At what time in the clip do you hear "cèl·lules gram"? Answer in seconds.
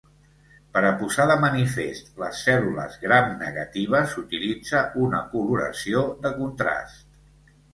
2.47-3.29